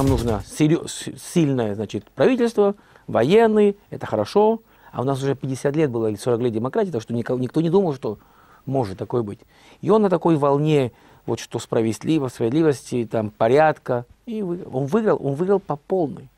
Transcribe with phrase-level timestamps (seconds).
[0.00, 2.74] нам нужно сильное значит, правительство,
[3.06, 4.62] военные, это хорошо.
[4.92, 7.70] А у нас уже 50 лет было или 40 лет демократии, так что никто не
[7.70, 8.18] думал, что
[8.66, 9.40] может такое быть.
[9.82, 10.92] И он на такой волне,
[11.26, 16.28] вот что справедливо, справедливости, там, порядка, и вы- он выиграл, он выиграл по полной.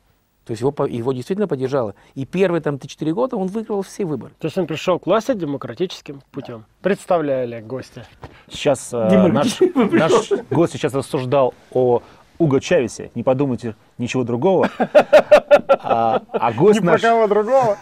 [0.45, 1.95] То есть его, его действительно поддержало.
[2.15, 4.33] И первые там 3-4 года он выиграл все выборы.
[4.39, 6.65] То есть он пришел к власти демократическим путем.
[6.81, 8.05] Представляю, Олег, гостя.
[8.51, 12.01] Сейчас э, наш, наш гость сейчас рассуждал о
[12.43, 13.09] Уго Чавесе.
[13.15, 14.69] Не подумайте ничего другого.
[15.85, 17.01] А, а гость Ни про наш...
[17.01, 17.77] кого другого.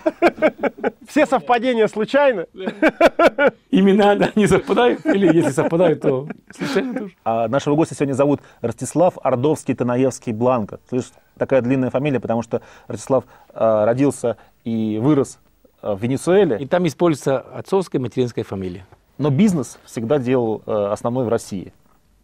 [1.08, 2.48] Все совпадения случайны.
[3.72, 7.14] Имена да, не совпадают, или если совпадают, то случайно тоже.
[7.24, 10.80] А нашего гостя сегодня зовут Ростислав Ордовский Танаевский Бланко.
[10.90, 15.40] Слышь, такая длинная фамилия, потому что Ростислав э, родился и вырос
[15.84, 18.86] э, в Венесуэле, И там используется отцовская и материнская фамилия.
[19.20, 21.72] но бизнес всегда делал э, основной в России.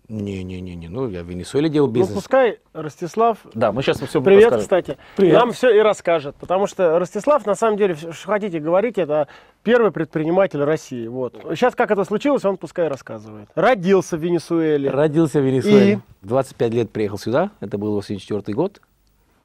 [0.10, 2.14] Не-не-не, ну я в Венесуэле делал Ну, бизнес.
[2.16, 4.98] пускай Ростислав Да, мы сейчас все Привет, кстати.
[5.18, 5.34] Привет.
[5.34, 6.38] Нам все и расскажет.
[6.38, 9.28] Потому что Ростислав, на самом деле, что хотите говорить, это
[9.64, 11.08] первый предприниматель России.
[11.08, 11.36] Вот.
[11.50, 13.50] Сейчас, как это случилось, он пускай рассказывает.
[13.54, 14.90] Родился в Венесуэле.
[14.90, 15.94] Родился в Венесуэле.
[15.94, 16.00] И?
[16.22, 18.80] В 25 лет приехал сюда, это был 84 год.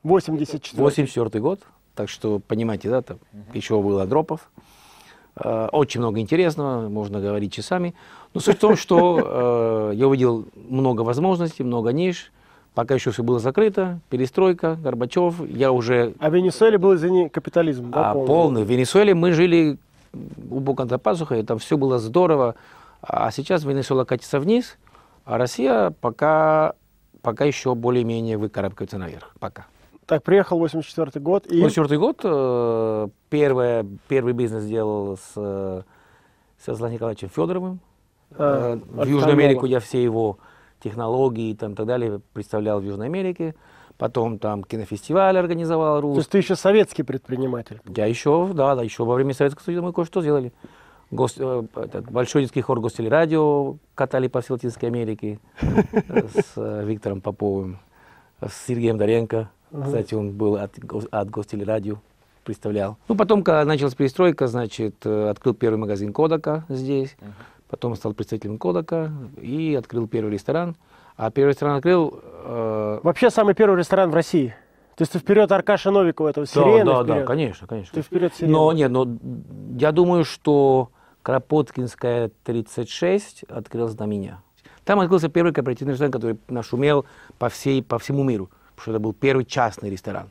[0.05, 1.61] 84 84 год,
[1.97, 3.19] так что понимаете, да, там
[3.53, 4.49] еще был Андропов.
[5.37, 7.95] Э, Очень много интересного, можно говорить часами.
[8.35, 12.31] Но суть в том, что э, я увидел много возможностей, много ниш.
[12.75, 17.91] Пока еще все было закрыто, перестройка, Горбачев, я уже А в Венесуэле был, извини, капитализм,
[17.91, 18.65] да, а, полный.
[18.65, 19.77] В Венесуэле мы жили
[20.15, 22.55] глубоко за пазухой, и там все было здорово.
[23.03, 24.79] А сейчас Венесуэла катится вниз,
[25.27, 26.73] а Россия пока,
[27.21, 29.35] пока еще более-менее выкарабкивается наверх.
[29.39, 29.67] Пока.
[30.07, 31.47] Так, приехал 84 год.
[31.47, 35.83] И 84 год э, первое, первый бизнес делал с, э,
[36.59, 37.81] с Владимиром Николаевичем Федоровым.
[38.33, 40.39] А, Э, в от Южную Америку я все его
[40.83, 43.55] технологии и там, так далее представлял в Южной Америке.
[43.99, 46.19] Потом там кинофестиваль организовал то русский.
[46.21, 47.81] есть ты еще советский предприниматель.
[47.95, 50.53] Я еще, да, да, еще во время Советского Союза мы кое-что сделали.
[51.13, 56.85] Гос- э, этот, Большой детский хор Гостелерадио катали по всей Латинской Америке э, с э,
[56.85, 57.79] Виктором Поповым,
[58.41, 59.51] э, с Сергеем Доренко.
[59.73, 60.73] Кстати, он был от,
[61.11, 61.97] от Гостелерадио,
[62.45, 62.97] представлял.
[63.09, 67.17] Ну, потом, когда началась перестройка, значит, э, открыл первый магазин Кодака здесь,
[67.69, 69.11] потом стал представителем Кодака
[69.41, 70.77] и открыл первый ресторан.
[71.17, 72.21] А первый ресторан открыл...
[72.23, 74.55] э, Вообще самый первый ресторан в России.
[74.97, 77.27] То есть ты вперед Аркаша Новикова, этого да, сирены да, да, вперед.
[77.27, 77.95] конечно, конечно.
[77.95, 78.53] Ты вперед сирены.
[78.53, 79.09] Но нет, но
[79.79, 80.91] я думаю, что
[81.23, 84.43] Кропоткинская 36 открылась на меня.
[84.85, 87.07] Там открылся первый кооперативный ресторан, который нашумел
[87.39, 88.51] по, всей, по всему миру,
[88.83, 90.29] потому что это был первый частный ресторан.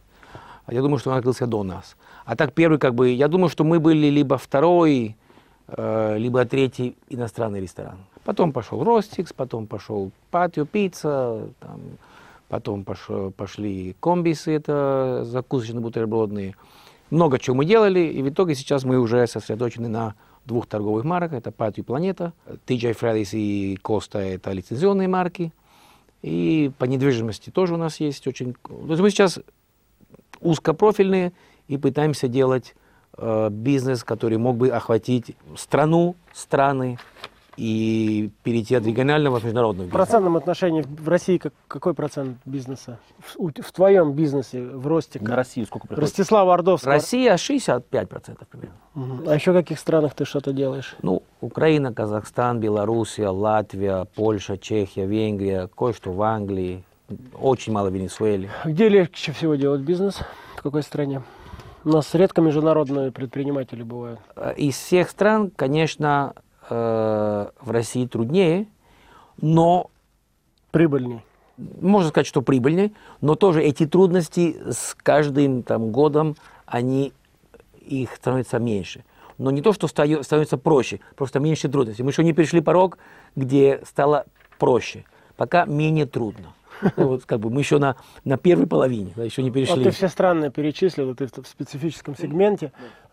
[0.69, 1.95] Я думаю, что он открылся до нас.
[2.25, 5.15] А так первый, как бы, я думаю, что мы были либо второй,
[5.67, 7.97] э, либо третий иностранный ресторан.
[8.23, 11.79] Потом пошел Ростикс, потом пошел Патио Пицца, там,
[12.47, 16.55] потом пошло- пошли комбисы, это закусочные бутербродные.
[17.09, 20.13] Много чего мы делали, и в итоге сейчас мы уже сосредоточены на
[20.45, 21.39] двух торговых марках.
[21.39, 22.33] Это Патио и Планета.
[22.67, 25.51] TJ Fridays и Коста– это лицензионные марки.
[26.21, 28.53] И по недвижимости тоже у нас есть очень...
[28.53, 29.39] То есть мы сейчас
[30.39, 31.33] узкопрофильные
[31.67, 32.75] и пытаемся делать
[33.17, 36.99] э, бизнес, который мог бы охватить страну, страны
[37.57, 39.97] и перейти от регионального к международному В бизнесу.
[40.05, 42.97] процентном отношении в России как- какой процент бизнеса?
[43.19, 45.19] В, в твоем бизнесе, в росте?
[45.21, 46.09] На Россию сколько приходит?
[46.09, 46.93] Ростислава Ордовского.
[46.93, 49.29] Россия 65% примерно.
[49.31, 50.95] А еще в каких странах ты что-то делаешь?
[51.01, 56.83] Ну, Украина, Казахстан, Белоруссия, Латвия, Польша, Чехия, Венгрия, кое-что в Англии,
[57.39, 58.49] очень мало в Венесуэле.
[58.63, 60.19] Где легче всего делать бизнес?
[60.55, 61.21] В какой стране?
[61.83, 64.19] У нас редко международные предприниматели бывают.
[64.35, 66.33] Э, Из всех стран, конечно,
[66.71, 68.67] э, в России труднее,
[69.41, 69.89] но
[70.71, 71.21] Прибыльней.
[71.57, 77.11] можно сказать, что прибыльнее, но тоже эти трудности с каждым там, годом, они,
[77.85, 79.03] их становится меньше.
[79.37, 82.03] Но не то, что стаю- становится проще, просто меньше трудностей.
[82.03, 82.97] Мы еще не перешли порог,
[83.35, 84.25] где стало
[84.57, 85.03] проще.
[85.35, 86.53] Пока менее трудно.
[86.97, 89.83] Ну, вот как бы мы еще на, на первой половине, да, еще не Вот перешли.
[89.83, 92.71] ты все страны перечислил, ты в в специфическом сегменте.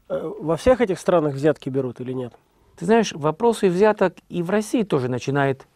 [0.08, 2.32] Э, Во всех этих странах взятки берут или нет?
[2.78, 5.66] Ты знаешь, вопросы взяток и в России тоже начинают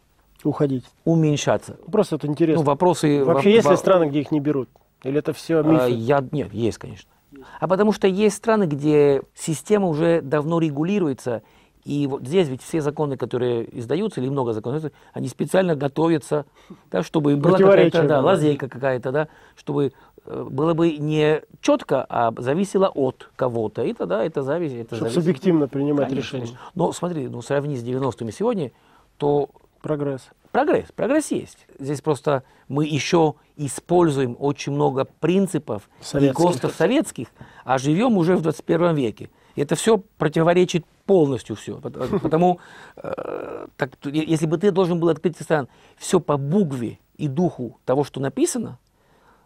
[0.45, 0.85] Уходить.
[1.05, 1.77] уменьшаться.
[1.91, 2.63] Просто это интересно.
[2.63, 3.25] Ну, вопросы...
[3.25, 4.69] Вообще во- есть ли страны, где их не берут?
[5.03, 5.91] Или это все А, мифы?
[5.91, 7.11] я, нет, есть, конечно.
[7.59, 11.43] А потому что есть страны, где система уже давно регулируется,
[11.85, 16.45] и вот здесь ведь все законы, которые издаются, или много законов, они специально готовятся,
[16.93, 19.93] да, чтобы была какая-то да, лазейка какая-то, да, чтобы
[20.27, 23.83] было бы не четко, а зависело от кого-то.
[23.83, 24.77] И тогда это зависит.
[24.81, 25.15] Это Чтобы зависит.
[25.21, 26.45] субъективно принимать Конечно, решения.
[26.47, 26.61] конечно.
[26.75, 28.71] Но смотри, ну сравни с 90-ми сегодня,
[29.19, 29.51] то
[29.83, 30.29] Прогресс.
[30.53, 31.67] прогресс, прогресс есть.
[31.79, 36.37] Здесь просто мы еще используем очень много принципов и Советских.
[36.45, 37.29] ГОСТов советских,
[37.65, 39.29] а живем уже в 21 веке.
[39.57, 41.79] И это все противоречит полностью все.
[41.79, 42.59] Потому,
[42.97, 47.79] э, так, е- если бы ты должен был открыть ресторан все по букве и духу
[47.85, 48.79] того, что написано,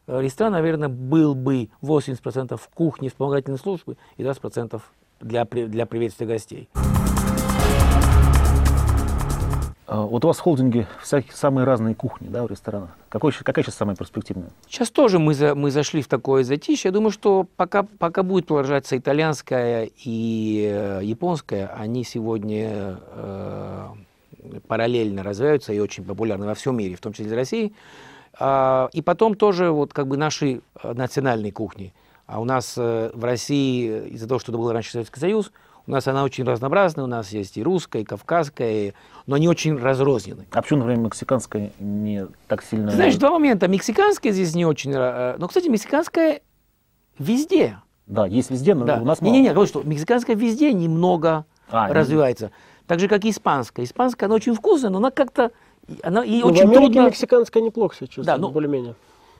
[0.06, 4.80] э, ресторан, наверное, был бы 80% кухни, вспомогательной службы и 20%
[5.20, 6.68] для, для приветствия гостей.
[9.88, 12.90] А, Вот у вас в холдинге всякие самые разные кухни, да, в ресторанах.
[13.08, 14.50] Какой, какая сейчас самая перспективная?
[14.68, 16.88] Сейчас тоже мы, за- мы зашли в такое затишье.
[16.88, 23.86] Я думаю, что пока, пока будет продолжаться итальянская и э, японская, они сегодня э,
[24.66, 27.72] параллельно развиваются и очень популярны во всем мире, в том числе в России.
[28.38, 31.94] А, и потом тоже вот как бы наши э, национальные кухни.
[32.26, 35.52] А у нас э, в России, из-за того, что это был раньше Советский Союз,
[35.86, 38.92] у нас она очень разнообразная, у нас есть и русская, и кавказская,
[39.26, 40.44] но они очень разрознены.
[40.50, 42.90] А почему, например, мексиканская не так сильно...
[42.90, 43.68] Ты знаешь, два момента.
[43.68, 44.92] Мексиканская здесь не очень...
[44.92, 46.40] э, Но, кстати, мексиканская
[47.18, 47.78] везде.
[48.06, 48.98] Да, есть везде, но Да.
[49.00, 49.32] у нас мало.
[49.32, 52.50] Не-не-не, говорю, что мексиканская везде немного А, развивается.
[52.86, 53.84] Так же, как и испанская.
[53.84, 55.52] Испанская, она очень вкусная, но она как-то...
[56.02, 57.06] Она, ей Ну, в очень Америке трудно...
[57.06, 58.94] мексиканская неплохо себя чувствует, Да, ну- более-менее.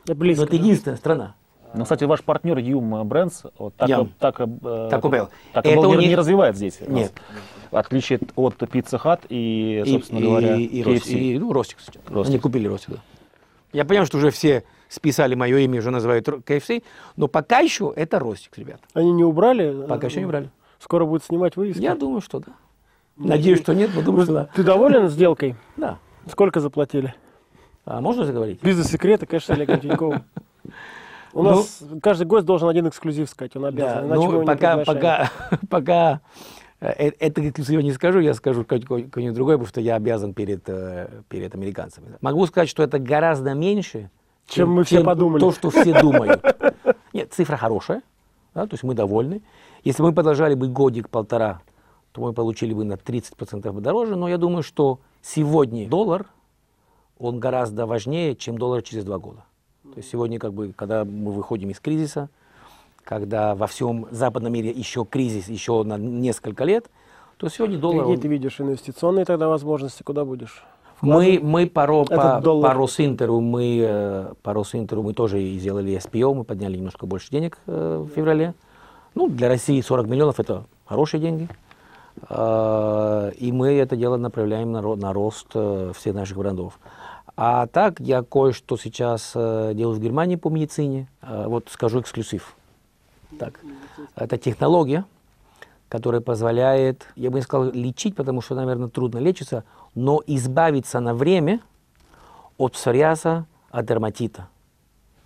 [0.07, 0.45] Но близко.
[0.45, 1.35] это единственная страна.
[1.75, 4.11] Ну, кстати, ваш партнер Юм Брэнс вот, так, Ям.
[4.19, 5.29] так, э, Taco Bell.
[5.53, 6.81] так Это не, них- не развивает здесь.
[6.87, 7.13] Нет.
[7.71, 10.85] В отличие от Pizza Hut и, собственно и, говоря, и, и, KFC.
[10.93, 11.99] Ростик, и, ну, Ростик, кстати.
[12.09, 12.31] Ростик.
[12.31, 12.97] Они купили Ростик, да.
[13.73, 16.83] Я понимаю, что уже все списали мое имя, уже называют KFC,
[17.17, 18.81] но пока еще это Ростик, ребят.
[18.95, 19.87] Они не убрали?
[19.89, 20.51] Пока э, еще не брали.
[20.79, 21.83] Скоро будут снимать вывески?
[21.83, 22.53] Я думаю, что да.
[23.17, 24.49] Надеюсь, что нет, но думаю, что да.
[24.55, 25.57] Ты доволен сделкой?
[25.77, 25.99] Да.
[26.29, 27.15] Сколько заплатили?
[27.85, 28.63] А можно заговорить?
[28.63, 30.25] Бизнес-секреты, конечно, с Олегом Тиньковым.
[31.33, 35.31] У Ну- нас каждый гость должен один эксклюзив сказать, он обязан, ну, пока, пока,
[35.71, 36.21] пока
[36.81, 40.67] э, это эксклюзив не скажу, я скажу какой- какой-нибудь другой, потому что я обязан перед,
[40.69, 42.17] э, перед американцами.
[42.23, 44.11] Могу сказать, что это гораздо меньше,
[44.49, 45.41] Чем мы все подумали.
[45.41, 46.43] то, что все думают.
[47.13, 48.03] Нет, цифра хорошая,
[48.55, 49.43] да, то есть мы довольны.
[49.85, 51.61] Если мы продолжали бы годик-полтора,
[52.13, 56.27] то мы получили бы на 30% бы дороже, но я думаю, что сегодня доллар,
[57.19, 59.45] он гораздо важнее, чем доллар через два года.
[59.83, 62.29] То есть сегодня, как бы, когда мы выходим из кризиса,
[63.05, 66.91] когда во всем западном мире еще кризис, еще на несколько лет,
[67.39, 68.07] то сегодня доллар...
[68.07, 70.65] Он- ты видишь инвестиционные тогда возможности, куда будешь?
[71.03, 72.73] мы, мы по, по, доллар.
[72.73, 77.59] по Росинтеру мы, э, по Росинтеру мы тоже сделали SPO, мы подняли немножко больше денег
[77.67, 78.55] э, в феврале.
[79.15, 81.49] Ну, для России 40 миллионов– это хорошие деньги.
[82.29, 86.79] Э, И мы это дело направляем на, на рост э, всех наших брендов.
[87.37, 91.09] А так, я кое-что сейчас э, делаю в Германии по медицине.
[91.21, 92.57] Вот скажу эксклюзив.
[93.39, 93.61] Так,
[94.15, 95.05] это технология,
[95.89, 99.65] которая позволяет, я бы не сказал лечить, потому что, наверное, трудно лечиться,
[99.95, 101.61] но избавиться на время
[102.57, 104.49] от псориаза, от дерматита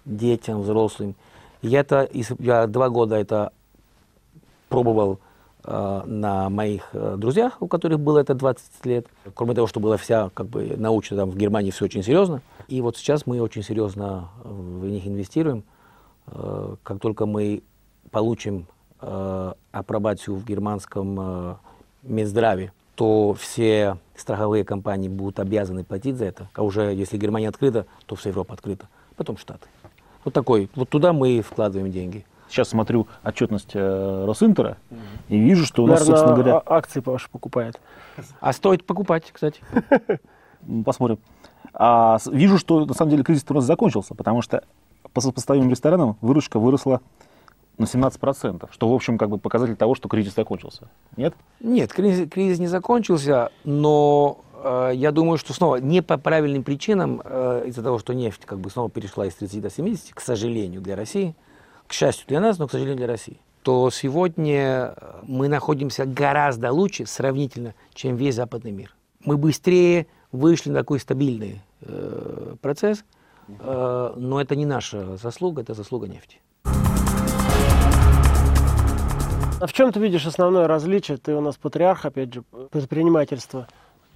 [0.04, 1.14] детям, взрослым.
[1.62, 2.08] И это,
[2.38, 3.52] я два года это
[4.68, 5.20] пробовал
[5.64, 9.06] на моих э, друзьях, у которых было это 20 лет.
[9.34, 12.40] Кроме того, что было вся, как бы, научно, там в Германии все очень серьезно.
[12.68, 15.64] И вот сейчас мы очень серьезно в них инвестируем.
[16.26, 17.62] Э, как только мы
[18.10, 18.66] получим
[19.00, 21.54] э, апробацию в германском э,
[22.02, 26.48] Минздраве, то все страховые компании будут обязаны платить за это.
[26.54, 28.88] А уже если Германия открыта, то вся Европа открыта.
[29.16, 29.66] Потом Штаты.
[30.24, 30.68] Вот такой.
[30.74, 32.24] Вот туда мы вкладываем деньги.
[32.50, 34.76] Сейчас смотрю отчетность э, Росинтера
[35.28, 37.80] и вижу, что у нас, Наверное, собственно говоря, а- акции ваши покупает.
[38.40, 39.62] А стоит покупать, кстати.
[40.84, 41.20] Посмотрим.
[41.72, 44.64] А, вижу, что на самом деле кризис у нас закончился, потому что
[45.12, 47.00] по сопоставимым ресторанам выручка выросла
[47.78, 50.88] на 17%, что, в общем, как бы показатель того, что кризис закончился.
[51.16, 51.34] Нет?
[51.60, 57.22] Нет, кризис, кризис не закончился, но э, я думаю, что снова не по правильным причинам,
[57.24, 60.80] э, из-за того, что нефть как бы снова перешла из 30 до 70, к сожалению,
[60.80, 61.34] для России,
[61.90, 66.70] к счастью для нас, но, к сожалению, для России, то сегодня э, мы находимся гораздо
[66.72, 68.94] лучше сравнительно, чем весь западный мир.
[69.24, 73.04] Мы быстрее вышли на такой стабильный э, процесс,
[73.48, 76.40] э, но это не наша заслуга, это заслуга нефти.
[79.60, 81.16] А в чем ты видишь основное различие?
[81.16, 83.66] Ты у нас патриарх, опять же, предпринимательства,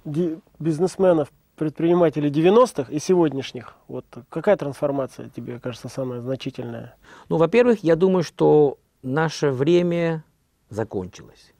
[0.05, 3.75] ди- бизнесменов, предпринимателей 90-х и сегодняшних.
[3.87, 6.95] Вот какая трансформация тебе кажется самая значительная?
[7.29, 10.23] Ну, во-первых, я думаю, что наше время
[10.69, 11.53] закончилось.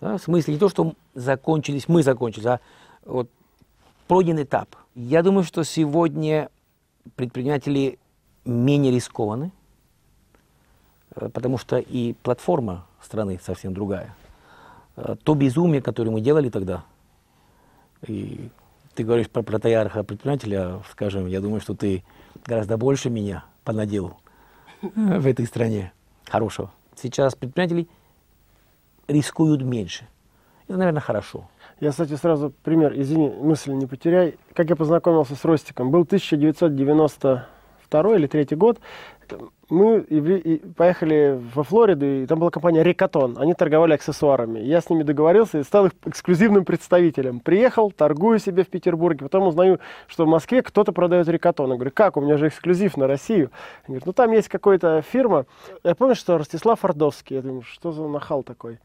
[0.00, 2.60] Да, в смысле не то, что закончились, мы закончились, а
[3.04, 3.30] вот
[4.08, 4.76] пройден этап.
[4.94, 6.50] Я думаю, что сегодня
[7.16, 7.98] предприниматели
[8.44, 9.52] менее рискованы,
[11.14, 14.14] э, потому что и платформа страны совсем другая.
[14.96, 16.84] Э, То безумие, которое мы делали тогда,
[18.06, 18.50] и
[19.00, 22.04] ты говоришь про протоярха предпринимателя, скажем, я думаю, что ты
[22.44, 24.18] гораздо больше меня понаделал
[24.82, 25.94] в этой стране
[26.26, 26.70] хорошего.
[26.94, 27.88] Сейчас предприниматели
[29.08, 30.06] рискуют меньше.
[30.68, 31.48] Это, наверное, хорошо.
[31.80, 34.36] Я, кстати, сразу пример, извини, мысль не потеряй.
[34.52, 35.90] Как я познакомился с Ростиком?
[35.90, 38.80] Был 1992 или 3 год.
[39.70, 40.02] Мы
[40.76, 43.36] поехали во Флориду, и там была компания Рекатон.
[43.38, 44.58] Они торговали аксессуарами.
[44.58, 47.38] Я с ними договорился и стал их эксклюзивным представителем.
[47.38, 51.70] Приехал, торгую себе в Петербурге, потом узнаю, что в Москве кто-то продает Рекатон.
[51.70, 53.50] Я говорю, как, у меня же эксклюзив на Россию.
[53.84, 55.46] Они говорят, ну там есть какая-то фирма.
[55.84, 57.36] Я помню, что Ростислав Фордовский.
[57.36, 58.80] Я думаю, что за нахал такой?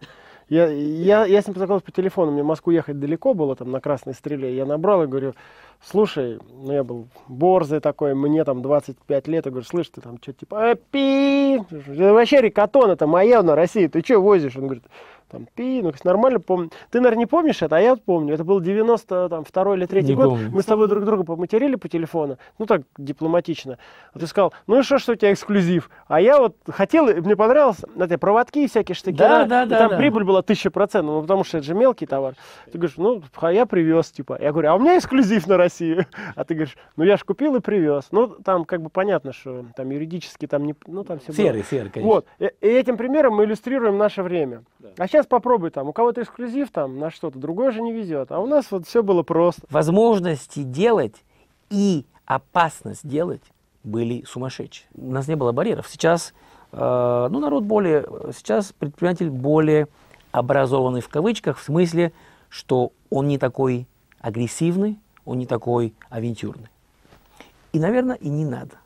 [0.48, 3.72] Я, я, я с ним познакомился по телефону, мне в Москву ехать далеко было, там
[3.72, 4.56] на Красной Стреле.
[4.56, 5.34] Я набрал и говорю,
[5.84, 10.20] слушай, ну я был борзый такой, мне там 25 лет, я говорю, слышь, ты там
[10.22, 14.56] что, типа, а, пи, вообще рикотон, это моя на России, ты что возишь?
[14.56, 14.84] Он говорит,
[15.36, 16.70] там, пи, ну, нормально помню.
[16.92, 18.34] Ты, наверное, не помнишь это, а я помню.
[18.34, 20.26] Это был 92 или 3 год.
[20.30, 20.50] помню.
[20.50, 23.78] Мы с тобой друг друга поматерили по телефону, ну, так, дипломатично.
[24.14, 25.90] Вот ты сказал, ну и что, что у тебя эксклюзив?
[26.08, 29.46] А я вот хотел, мне понравилось, знаете, проводки всякие штекера.
[29.46, 29.98] Да, да, и да, там да.
[29.98, 32.36] прибыль была 1000%, ну, потому что это же мелкий товар.
[32.72, 34.38] Ты говоришь, ну, а я привез, типа.
[34.42, 36.06] Я говорю, а у меня эксклюзив на Россию.
[36.36, 38.08] А ты говоришь, ну, я же купил и привез.
[38.12, 41.36] Ну, там как бы понятно, что там юридически там не, ну, там все было.
[41.36, 42.14] Серый, серый, конечно.
[42.14, 42.26] Вот.
[42.40, 44.64] И, и этим примером мы иллюстрируем наше время.
[44.98, 48.32] А сейчас попробуй там, у кого-то эксклюзив там на что-то, другой же не везет.
[48.32, 49.62] А у нас вот все было просто.
[49.70, 51.16] Возможности делать
[51.70, 53.42] и опасность делать
[53.84, 54.88] были сумасшедшие.
[54.96, 55.88] У нас не было барьеров.
[55.88, 56.34] Сейчас,
[56.72, 58.06] э, ну, народ более,
[58.36, 59.88] сейчас предприниматель более
[60.32, 62.12] образованный в кавычках, в смысле,
[62.50, 63.88] что он не такой
[64.20, 66.70] агрессивный, он не такой авантюрный.
[67.74, 68.78] И, наверное, и не надо.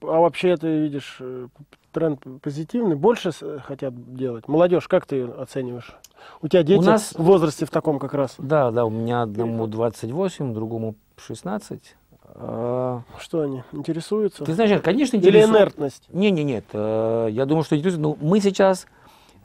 [0.00, 1.48] А вообще ты видишь э,
[1.92, 4.48] тренд позитивный, больше с- хотят делать.
[4.48, 5.94] Молодежь, как ты ее оцениваешь?
[6.40, 8.34] У тебя дети нас- в возрасте в таком как раз.
[8.38, 11.96] Да, да, у меня одному 28, другому 16.
[12.34, 14.44] Э, Что они, интересуются?
[14.44, 15.50] Ты знаешь, конечно, Или интересует.
[15.50, 16.08] инертность?
[16.10, 16.64] Не, не, нет.
[16.72, 18.00] э, Я думаю, что интересует.
[18.02, 18.86] Ну, мы сейчас,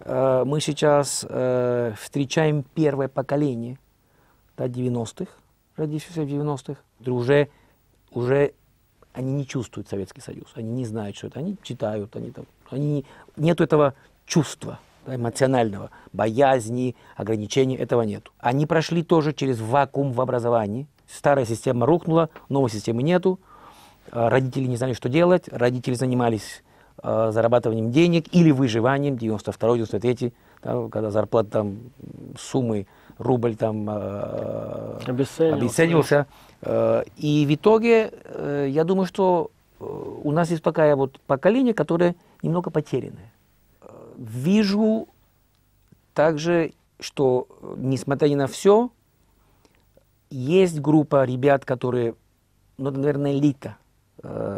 [0.01, 3.77] э, мы сейчас э, встречаем первое поколение
[4.55, 5.31] да, 90-х,
[5.75, 6.79] родившихся в 90-х.
[6.99, 7.47] которые Уже,
[8.11, 8.53] уже
[9.17, 11.39] они не чувствуют Советский Союз, они не знают, что это.
[11.39, 13.05] Они читают, они там, они не,
[13.35, 13.95] нету этого
[14.27, 18.31] чувства да, эмоционального, боязни, ограничений, этого нету.
[18.37, 20.85] Они прошли тоже через вакуум в образовании.
[21.09, 23.39] Старая система рухнула, новой системы нету.
[24.11, 26.63] Э, Родители не знали, что делать, родители занимались
[27.01, 30.31] э, зарабатыванием денег или выживанием, 92-93,
[30.61, 31.79] да, когда зарплата там,
[32.37, 32.85] суммы,
[33.17, 35.55] рубль там э, Обесценивался.
[35.55, 36.27] обесценивался.
[36.61, 41.73] Э, И в итоге, э, я думаю, что э, у нас есть пока вот поколение,
[41.73, 43.31] которое немного потерянное.
[44.17, 45.07] Вижу
[46.13, 47.47] также, что,
[47.77, 48.89] несмотря ни на все,
[50.31, 52.15] есть группа ребят, которые,
[52.77, 53.77] ну, наверное, элита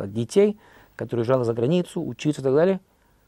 [0.08, 0.58] детей,
[0.96, 2.80] которые уезжали за границу, учиться и так далее,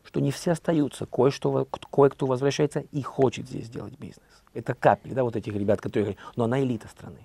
[0.06, 1.06] что не все остаются.
[1.06, 4.26] Кое-что, кое-кто возвращается и хочет здесь делать бизнес.
[4.54, 7.20] Это капли, да, вот этих ребят, которые говорят, но она элита страны.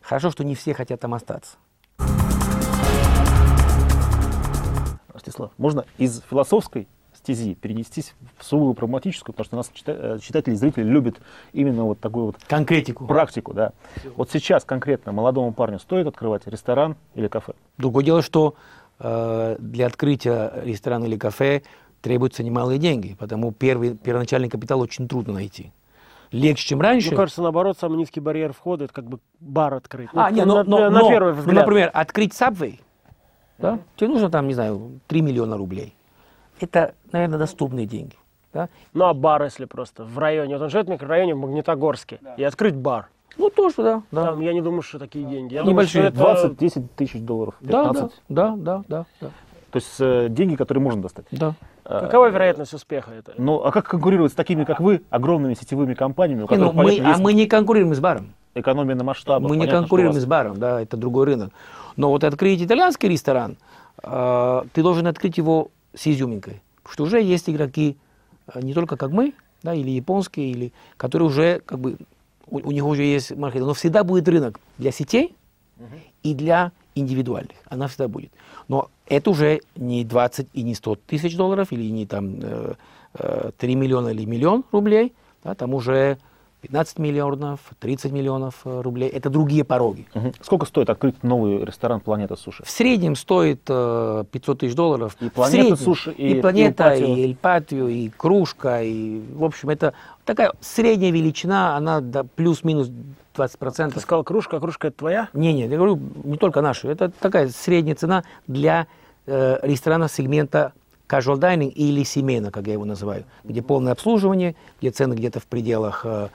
[0.00, 1.56] Хорошо, что не все хотят там остаться.
[5.12, 10.18] Ростислав, можно из философской стези перенестись в сугубо прагматическую, потому что у нас чита- э,
[10.20, 11.16] читатели и зрители любят
[11.52, 13.06] именно вот такую вот Конкретику.
[13.06, 13.72] практику, да.
[14.16, 17.54] Вот сейчас конкретно молодому парню стоит открывать ресторан или кафе?
[17.76, 18.54] Другое дело, что
[19.00, 21.62] э, для открытия ресторана или кафе
[22.00, 25.72] требуются немалые деньги, потому первый, первоначальный капитал очень трудно найти.
[26.30, 27.08] Легче, чем раньше.
[27.08, 30.08] Мне кажется, наоборот, самый низкий барьер входа это как бы бар открыть.
[30.14, 31.56] А, Ну, не, на, но, но- на но, первый ну, взгляд.
[31.56, 32.80] например, открыть Subway,
[33.58, 35.94] да, тебе нужно там, не знаю, 3 миллиона рублей.
[36.60, 38.16] Это, наверное, доступные деньги.
[38.52, 38.68] Да?
[38.94, 42.42] Ну а бар, если просто в районе, вот он живет в микрорайоне в Магнитогорске, и
[42.44, 43.08] открыть бар.
[43.36, 44.02] Ну, тоже, да.
[44.10, 44.24] да.
[44.26, 45.54] Там, я не думаю, что такие деньги.
[45.54, 48.12] Я Небольшие, думаю, это 20-10 тысяч долларов, Да, 15.
[48.28, 49.30] да, да, да, да, да,
[49.70, 51.26] То есть э, деньги, которые можно достать.
[51.30, 51.54] да.
[51.84, 53.34] А, Какова вероятность успеха это?
[53.38, 56.74] Ну, а как конкурировать с такими, как вы, огромными сетевыми компаниями, у Не, ну, которых,
[56.74, 58.32] мы, понятно, а есть мы не конкурируем с баром.
[58.54, 59.48] экономия на масштабах?
[59.48, 61.50] Мы не понятно, конкурируем вас- с баром, да, это другой рынок.
[61.96, 63.56] Но вот открыть итальянский ресторан,
[64.02, 66.62] э, ты должен открыть его с изюминкой.
[66.82, 67.96] Потому что уже есть игроки,
[68.54, 71.96] э, не только как мы, да, или японские, или, которые уже, как бы,
[72.50, 73.66] у, у них уже есть маркетинг.
[73.66, 75.34] Но всегда будет рынок для сетей
[76.22, 77.56] и для индивидуальных.
[77.68, 78.32] Она всегда будет.
[78.68, 82.74] Но это уже не 20 и не 100 тысяч долларов, или не там э,
[83.14, 85.12] э, 3 миллиона или миллион рублей.
[85.44, 86.18] Да, там уже
[86.60, 89.08] 15 миллионов, 30 миллионов э, рублей.
[89.08, 90.06] Это другие пороги.
[90.14, 90.32] Мгм.
[90.42, 92.64] Сколько стоит открыть новый ресторан «Планета Суши»?
[92.64, 95.16] В среднем стоит э, 500 тысяч долларов.
[95.20, 95.76] И «Планета среднем.
[95.76, 100.52] Суши», и- и, и планета, и Эль Патио, и кружка, и в общем это такая
[100.60, 102.90] средняя величина, она до плюс-минус
[103.36, 103.92] 20%.
[103.94, 105.28] Ты сказал, кружка, а кружка это твоя?
[105.32, 106.88] Не, не, я говорю не только нашу.
[106.88, 108.88] Это такая средняя цена для
[109.26, 110.72] э, ресторана сегмента
[111.08, 115.46] casual dining или семейно, как я его называю, где полное обслуживание, где цены где-то в
[115.46, 116.28] пределах э, э,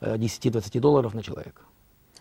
[0.00, 1.62] 10-20 долларов на человека.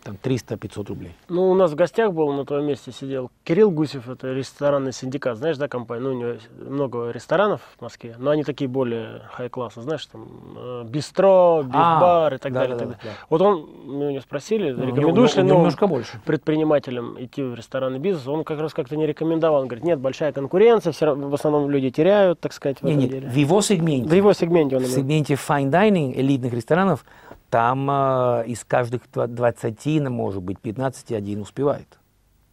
[0.01, 1.13] Там 300-500 рублей.
[1.27, 5.37] Ну, у нас в гостях был, на твоем месте сидел Кирилл Гусев, это ресторанный синдикат,
[5.37, 6.01] знаешь, да, компания?
[6.01, 10.83] Ну, у него много ресторанов в Москве, но они такие более хай-класса, знаешь, там, э,
[10.87, 12.77] бистро, биф-бар и так да, далее.
[12.77, 13.17] да, и да, так далее.
[13.19, 13.25] да.
[13.29, 16.21] Вот он, мы у него спросили, Ну, рекомендуешь ли новым немножко больше.
[16.25, 19.63] предпринимателям идти в ресторанный бизнес, он как раз как-то не рекомендовал.
[19.63, 22.91] Он говорит, нет, большая конкуренция, все равно, в основном люди теряют, так сказать, в Не,
[22.91, 23.27] этом нет, деле.
[23.29, 24.07] в его сегменте.
[24.09, 27.03] В его сегменте он в сегменте fine dining, элитных ресторанов,
[27.49, 31.97] там э, из каждых тва- 20, ну, может быть, 15 один успевает.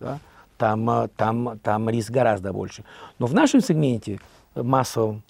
[0.00, 0.18] Да?
[0.58, 2.84] Там, э, там, там риск гораздо больше.
[3.18, 4.20] Но в нашем сегменте
[4.54, 5.22] э, массовом,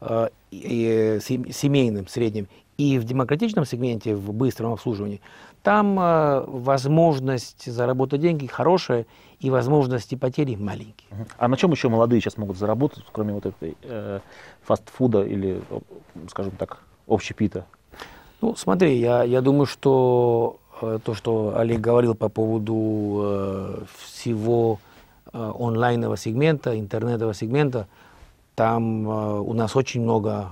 [0.00, 5.20] э, э, сем- семейном, среднем, и в демократичном сегменте, в быстром обслуживании,
[5.62, 9.06] там э, возможность заработать деньги хорошая
[9.40, 11.08] и возможности потери маленькие.
[11.38, 14.20] А на чем еще молодые сейчас могут заработать, кроме вот этой э,
[14.62, 15.62] фастфуда или,
[16.28, 17.64] скажем так, общепита?
[18.44, 24.80] Ну, смотри, я, я думаю, что э, то, что Олег говорил по поводу э, всего
[25.32, 27.86] э, онлайнового сегмента, интернетового сегмента,
[28.54, 30.50] там э, у нас очень много,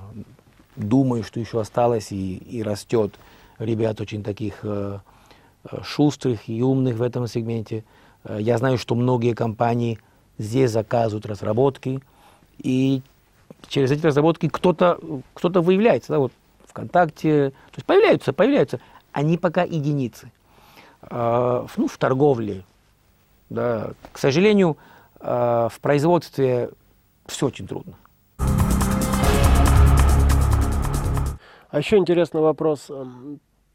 [0.75, 3.13] думаю, что еще осталось и, и растет
[3.59, 4.99] ребят очень таких э,
[5.71, 7.85] э, шустрых и умных в этом сегменте.
[8.25, 9.99] Э, Я знаю, что многие компании
[10.39, 12.01] здесь заказывают разработки,
[12.57, 13.03] и
[13.69, 14.99] через эти разработки кто-то
[15.35, 16.33] кто выявляется, да, вот
[16.73, 18.81] ВКонтакте, то есть появляются, появляются,
[19.13, 20.33] они пока единицы.
[21.03, 22.65] В- ну, в торговле,
[23.51, 24.79] да, к сожалению,
[25.21, 26.71] а, в производстве
[27.27, 27.95] все очень трудно.
[31.71, 32.91] А еще интересный вопрос.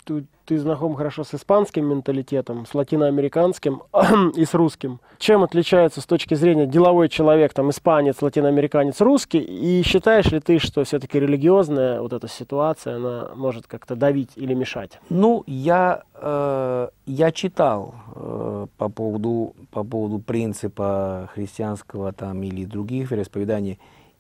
[0.08, 3.84] Ты, ты знаком хорошо с испанским менталитетом, с латиноамериканским
[4.38, 5.02] и с русским.
[5.18, 9.40] Чем отличается с точки зрения деловой человек, там, испанец, латиноамериканец, русский?
[9.40, 14.54] И считаешь ли ты, что все-таки религиозная вот эта ситуация, она может как-то давить или
[14.54, 14.98] мешать?
[15.10, 23.12] Ну, я, э, я читал э, по, поводу, по поводу принципа христианского там, или других
[23.12, 23.78] вероисповеданий.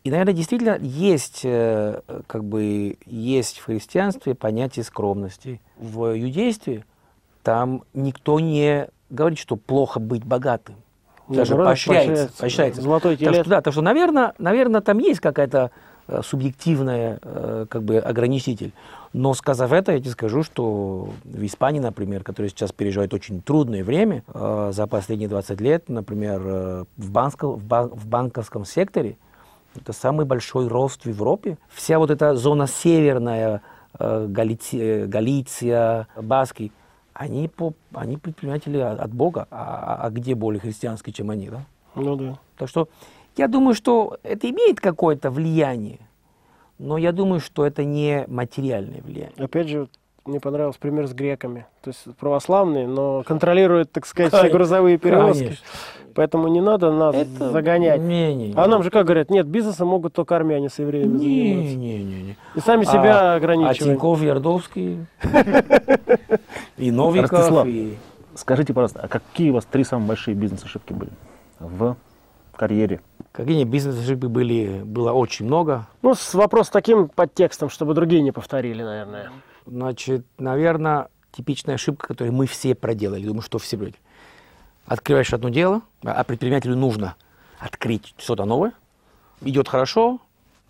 [0.07, 5.59] И, наверное, действительно есть, э, как бы, есть в христианстве понятие скромности.
[5.77, 6.85] В иудействе
[7.43, 10.75] там никто не говорит, что плохо быть богатым.
[11.27, 12.29] Даже Наоборот, поощряется.
[12.39, 12.81] поощряется.
[12.81, 13.47] Золотой Так что, телец.
[13.47, 15.71] да, так что, наверное, наверное, там есть какая-то
[16.07, 18.71] э, субъективная э, как бы ограничитель.
[19.11, 23.83] Но сказав это, я тебе скажу, что в Испании, например, которая сейчас переживает очень трудное
[23.83, 24.23] время,
[24.71, 26.39] за последние 20 лет, например,
[26.95, 29.17] в, банков- в бан- в банковском секторе,
[29.77, 31.57] это самый большой рост в Европе.
[31.69, 33.61] Вся вот эта зона северная,
[33.99, 36.71] э, э, Галиция, Баски,
[37.13, 39.47] они, по, они предприниматели от Бога.
[39.49, 41.65] А, а где более христианские, чем они, да?
[41.95, 42.37] Ну да.
[42.57, 42.89] Так что
[43.35, 45.99] я думаю, что это имеет какое-то влияние,
[46.79, 49.33] но я думаю, что это не материальное влияние.
[49.37, 49.87] Опять же,
[50.27, 51.65] мне понравился пример с греками.
[51.81, 54.57] То есть православные, но контролируют, так сказать, все Конечно.
[54.57, 55.43] грузовые перевозки.
[55.43, 55.65] Конечно.
[56.13, 58.01] Поэтому не надо нас Это- загонять.
[58.01, 58.53] Не, не, не.
[58.55, 61.75] А нам же как говорят, нет, бизнесом могут только армяне с евреями не, заниматься.
[61.77, 62.37] не, не, не.
[62.55, 63.73] И сами себя А- А.
[63.73, 65.05] Тиньков, Ярдовский,
[66.77, 67.97] и Новиков, и...
[68.35, 71.11] Скажите, пожалуйста, а какие у вас три самые большие бизнес-ошибки были
[71.59, 71.95] в
[72.55, 73.01] карьере?
[73.31, 75.85] Какие бизнес-ошибки были, было очень много.
[76.01, 79.31] Ну, с вопрос таким подтекстом, чтобы другие не повторили, наверное.
[79.67, 83.25] Значит, наверное, типичная ошибка, которую мы все проделали.
[83.25, 84.01] Думаю, что все проделали.
[84.85, 87.15] Открываешь одно дело, а предпринимателю нужно
[87.59, 88.71] открыть что-то новое.
[89.41, 90.19] Идет хорошо,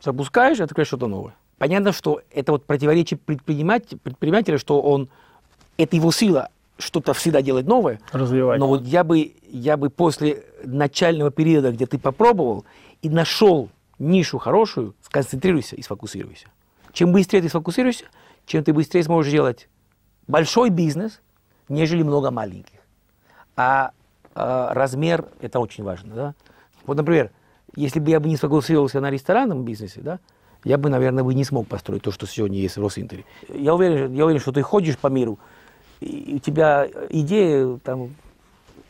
[0.01, 1.35] запускаешь, открываешь что-то новое.
[1.59, 5.09] Понятно, что это вот противоречие предпринимателя, предпринимателя, что он,
[5.77, 7.99] это его сила что-то всегда делать новое.
[8.11, 8.59] Развивать.
[8.59, 12.65] Но вот я бы, я бы после начального периода, где ты попробовал
[13.01, 16.47] и нашел нишу хорошую, сконцентрируйся и сфокусируйся.
[16.93, 18.05] Чем быстрее ты сфокусируешься,
[18.47, 19.67] чем ты быстрее сможешь делать
[20.25, 21.21] большой бизнес,
[21.69, 22.79] нежели много маленьких.
[23.55, 23.91] А,
[24.33, 26.15] а, размер– это очень важно.
[26.15, 26.35] Да?
[26.85, 27.29] Вот, например,
[27.75, 30.19] если бы я бы не сфокусировался на ресторанном бизнесе, да,
[30.63, 33.25] я бы, наверное, бы не смог построить то, что сегодня есть в Росинтере.
[33.53, 35.37] Я уверен, я уверен, что ты ходишь по миру,
[35.99, 38.15] и у тебя идея там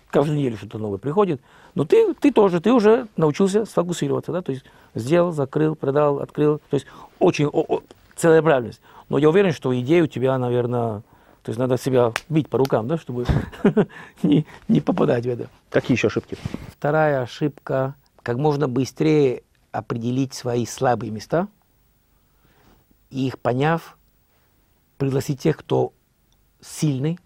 [0.10, 1.41] каждую неделю что-то новое приходит,
[1.76, 4.63] но ты, ты тоже, ты уже научился сфокусироваться, да, то есть
[4.96, 6.88] сделал, закрыл, продал, открыл, то есть
[7.20, 7.84] очень о- о-
[8.17, 8.82] целенаправленность.
[9.10, 11.01] Но я уверен, что идея у тебя, наверное,
[11.43, 13.25] То есть надо себя бить по рукам, да, чтобы
[14.23, 15.49] не, не попадать в это.
[15.69, 16.38] Какие еще ошибки?
[16.69, 17.95] Вторая ошибка–
[18.27, 21.47] как можно быстрее определить свои слабые места
[23.10, 23.97] и их поняв,
[24.97, 25.93] пригласить тех, кто
[26.60, 27.17] сильный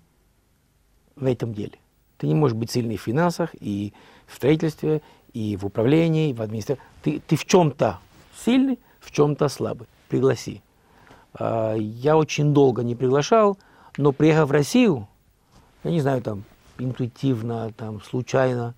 [1.16, 1.80] в этом деле.
[2.20, 3.94] Ты не можешь быть сильный в финансах, и
[4.28, 5.02] в строительстве,
[5.34, 6.84] и в управлении, и в администрации.
[7.02, 8.00] Ты, ты в чем-то
[8.38, 9.88] сильный, в чем-то слабый.
[10.08, 10.62] Пригласи.
[11.34, 13.58] А, Я очень долго не приглашал,
[13.98, 15.08] но приехав в Россию,
[15.84, 16.44] я не знаю, там,
[16.78, 18.76] интуитивно, там, случайно,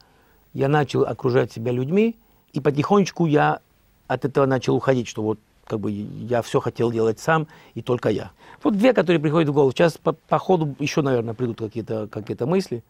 [0.53, 2.15] я начал окружать себя людьми,
[2.53, 3.59] и потихонечку я
[4.07, 8.09] от этого начал уходить, что вот как бы я все хотел делать сам, и только
[8.09, 8.31] я.
[8.61, 9.71] Вот две, которые приходят в голову.
[9.71, 12.83] Сейчас по, по ходу еще, наверное, придут какие-то какие мысли.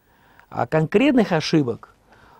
[0.50, 1.90] А конкретных ошибок,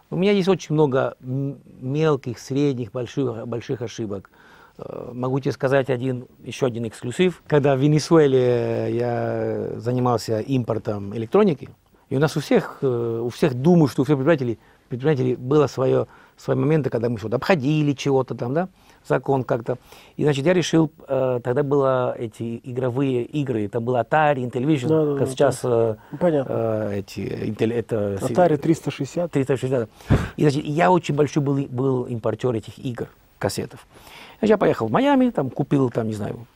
[0.10, 4.30] у меня есть очень много мелких, средних, больших, больших ошибок.
[4.78, 7.42] Э, Могу тебе сказать один, еще один эксклюзив.
[7.48, 11.70] Когда в Венесуэле я занимался импортом электроники,
[12.10, 14.60] и у нас у всех, э, у всех думаю, что у всех предпринимателей,
[14.90, 16.08] предпринимателей было свое,
[16.38, 18.70] свои моменты, когда мы что-то обходили чего-то там, да,
[19.08, 19.78] закон как-то.
[20.18, 25.06] И, значит, я решил, э, тогда было эти игровые игры, это был Atari, Intellivision, Да,
[25.06, 26.90] да, как да, сейчас э, Понятно.
[26.94, 28.16] эти, Intel- это...
[28.22, 29.32] Atari 360.
[29.32, 29.90] 360.
[30.38, 33.08] И, значит, я очень большой был, был импортер этих игр,
[33.44, 33.86] кассетов.
[34.40, 36.48] Значит, я поехал в Майами, там купил, там, не знаю,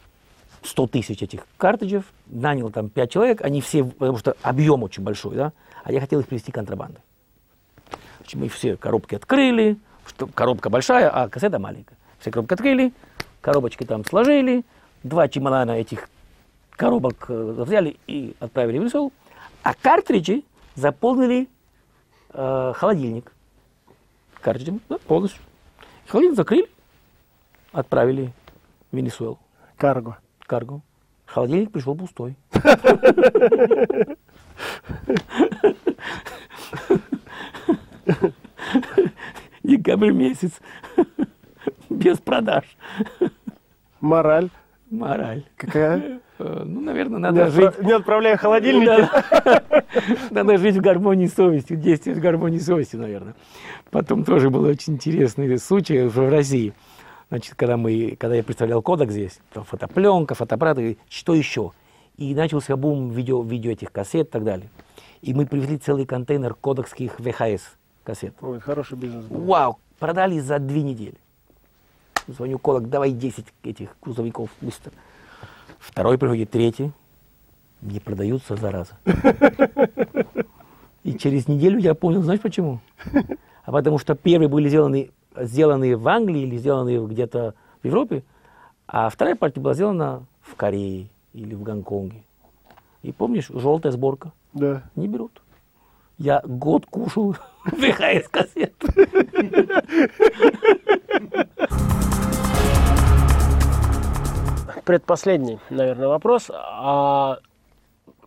[0.64, 5.36] 100 тысяч этих картриджев, нанял там 5 человек, они все, потому что объем очень большой,
[5.36, 5.52] да,
[5.84, 7.02] а я хотел их привезти контрабандой.
[8.20, 11.98] Значит, мы все коробки открыли, что коробка большая, а кассета маленькая.
[12.20, 12.94] Все коробки открыли,
[13.42, 14.64] коробочки там сложили,
[15.04, 16.10] два чемодана этих
[16.72, 19.12] коробок э, взяли и отправили в Венесуэлу,
[19.62, 20.44] а картриджи
[20.76, 21.50] заполнили
[22.30, 23.34] э, холодильник.
[24.40, 25.42] Картриджем, да, полностью.
[26.08, 26.70] Холодильник закрыли,
[27.78, 28.34] отправили
[28.92, 29.40] в Венесуэлу.
[29.78, 30.18] Карго.
[30.46, 30.82] Карго.
[31.26, 32.36] Холодильник пришел пустой.
[39.64, 40.52] Декабрь месяц.
[41.90, 42.64] Без продаж.
[44.00, 44.50] Мораль.
[44.90, 45.44] Мораль.
[45.58, 46.20] Какая?
[46.40, 47.66] Э, Ну, наверное, Не, надо жить.
[47.66, 49.10] отпра- не отправляя холодильники.
[50.34, 53.34] Надо жить в гармонии с совестью, действовать в гармонии с совестью, наверное.
[53.90, 56.74] Потом тоже был очень интересный случай в России.
[57.30, 61.74] Значит, когда, мы, когда я представлял кодек здесь, там фотопленка, фотоаппараты, что еще?
[62.16, 64.70] И начался бум видео, видео этих кассет и так далее.
[65.22, 68.34] И мы привезли целый контейнер кодекских ВХС кассет.
[68.42, 69.26] Ой, хороший бизнес.
[69.26, 69.42] был.
[69.42, 71.18] Вау, продали за две недели.
[72.28, 74.94] Звоню кодек, давай 10 этих грузовиков быстро.
[75.80, 76.92] Второй приходит, третий.
[77.82, 78.98] Не продаются, зараза.
[81.04, 82.80] И через неделю я понял, знаешь почему?
[83.64, 85.12] А потому что первые были сделаны,
[85.42, 88.24] сделаны в Англии или сделаны где-то в Европе,
[88.88, 92.24] а вторая партия была сделана в Корее или в Гонконге.
[93.04, 94.84] И помнишь, желтая сборка, Да.
[94.96, 95.42] не берут.
[96.18, 98.74] Я год кушал ВХС кассет.
[104.86, 106.50] Предпоследний, наверное, вопрос.
[106.54, 107.40] А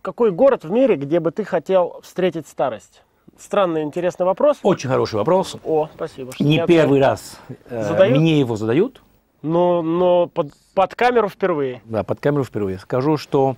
[0.01, 3.01] какой город в мире, где бы ты хотел встретить старость?
[3.41, 4.59] Странный, интересный вопрос.
[4.61, 5.57] Очень хороший вопрос.
[5.63, 6.31] О, спасибо.
[6.31, 8.19] что Не первый раз э, Задают?
[8.19, 9.01] мне его задают.
[9.41, 11.81] Но, но под, под камеру впервые.
[11.85, 12.77] Да, под камеру впервые.
[12.77, 13.55] Скажу, что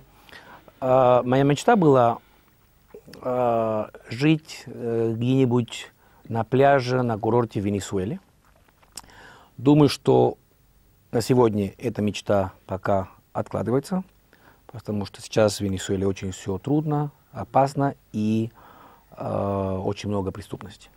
[0.80, 2.18] э, моя мечта была
[3.20, 5.92] э, жить э, где-нибудь
[6.28, 8.20] на пляже, на курорте в Венесуэле.
[9.58, 10.38] Думаю, что
[11.12, 14.02] на сегодня эта мечта пока откладывается,
[14.66, 18.63] потому что сейчас в Венесуэле очень все трудно, опасно и э,
[19.18, 20.90] очень много преступности.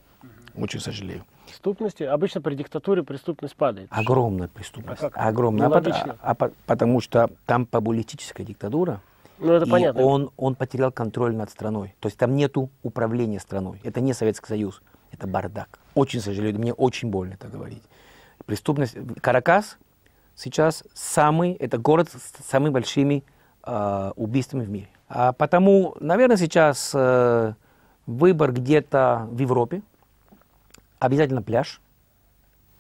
[0.56, 1.24] Очень сожалею.
[1.46, 2.04] Преступности.
[2.04, 3.88] Обычно при диктатуре преступность падает.
[3.92, 5.04] Огромная преступность.
[5.04, 5.26] А как?
[5.28, 5.68] Огромная.
[5.68, 6.16] А Нелогично.
[6.22, 9.02] а по- потому что там популистическая диктатура,
[9.38, 10.02] Ну, это и понятно.
[10.02, 11.94] он, он потерял контроль над страной.
[12.00, 13.80] То есть там нету управления страной.
[13.84, 15.78] Это не Советский Союз, это бардак.
[15.94, 17.84] Очень сожалею, мне очень больно это говорить.
[18.48, 18.96] Преступность.
[19.22, 19.78] Каракас
[20.36, 23.24] сейчас самый, это город с самыми большими
[23.64, 24.88] э, убийствами в мире.
[25.08, 27.54] А потому, наверное, сейчас э,
[28.08, 29.82] выбор где-то в Европе.
[30.98, 31.80] Обязательно пляж.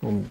[0.01, 0.23] Ну,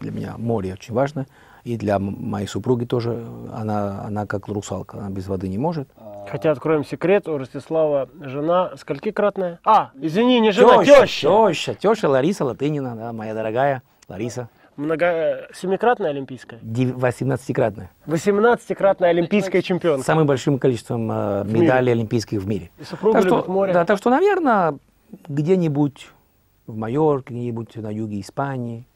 [0.00, 1.26] для меня море очень важно.
[1.64, 3.22] И для моей супруги тоже.
[3.54, 5.88] Она, она как русалка, она без воды не может.
[6.30, 9.58] Хотя, откроем секрет, у Ростислава жена сколькикратная?
[9.64, 11.28] А, извини, не жена, теща.
[11.28, 14.48] Теща, теща Лариса Латынина, да, моя дорогая Лариса.
[14.80, 15.46] Много...
[15.52, 16.58] Семикратная олимпийская?
[16.62, 17.90] Дев- 18-кратная.
[18.06, 20.04] 18-кратная олимпийская С чемпионка.
[20.06, 22.70] самым большим количеством э, медалей олимпийских в мире.
[22.78, 23.74] И супруга Так что, море.
[23.74, 24.78] да, так что, наверное,
[25.28, 26.08] где-нибудь
[26.66, 28.86] в Майорке, где-нибудь на юге Испании.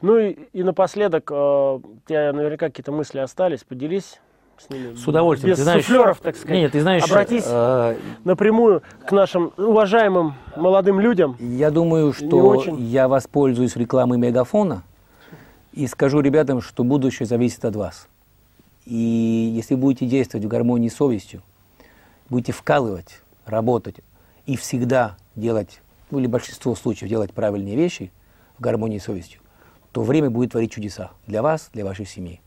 [0.00, 3.64] Ну и, и напоследок, э, у тебя наверняка какие-то мысли остались.
[3.64, 4.18] Поделись
[4.60, 4.94] с ними.
[4.94, 5.52] С удовольствием.
[5.52, 6.56] Без ты знаешь, суфлеров, так сказать.
[6.56, 11.36] Нет, ты знаешь, Обратись э, напрямую к нашим уважаемым молодым людям.
[11.38, 14.82] я думаю, что я воспользуюсь рекламой Мегафона
[15.72, 18.08] и скажу ребятам, что будущее зависит от вас.
[18.84, 21.42] И если будете действовать в гармонии с совестью,
[22.28, 23.96] будете вкалывать, работать
[24.46, 28.10] и всегда делать, ну или большинство случаев делать правильные вещи
[28.58, 29.40] в гармонии с совестью,
[29.92, 32.40] то время будет творить чудеса для вас, для вашей семьи.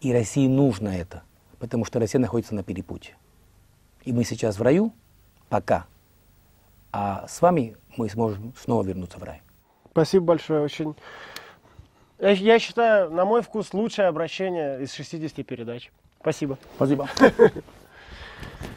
[0.00, 1.22] И России нужно это,
[1.58, 3.14] потому что Россия находится на перепутье.
[4.04, 4.92] И мы сейчас в раю,
[5.48, 5.86] пока,
[6.92, 9.42] а с вами мы сможем снова вернуться в рай.
[9.90, 10.94] Спасибо большое, очень.
[12.18, 15.90] Я, я считаю, на мой вкус, лучшее обращение из 60 передач.
[16.20, 16.58] Спасибо.
[16.76, 17.08] Спасибо.